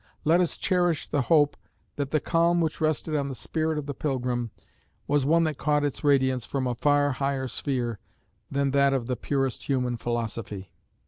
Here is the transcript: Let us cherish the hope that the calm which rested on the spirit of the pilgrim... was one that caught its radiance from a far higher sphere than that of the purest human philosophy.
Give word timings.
Let 0.23 0.41
us 0.41 0.57
cherish 0.57 1.05
the 1.05 1.21
hope 1.21 1.55
that 1.95 2.09
the 2.09 2.19
calm 2.19 2.59
which 2.59 2.81
rested 2.81 3.15
on 3.15 3.29
the 3.29 3.35
spirit 3.35 3.77
of 3.77 3.85
the 3.85 3.93
pilgrim... 3.93 4.49
was 5.05 5.27
one 5.27 5.43
that 5.43 5.59
caught 5.59 5.83
its 5.85 6.03
radiance 6.03 6.43
from 6.43 6.65
a 6.65 6.73
far 6.73 7.11
higher 7.11 7.47
sphere 7.47 7.99
than 8.49 8.71
that 8.71 8.93
of 8.95 9.05
the 9.05 9.15
purest 9.15 9.69
human 9.69 9.97
philosophy. 9.97 10.73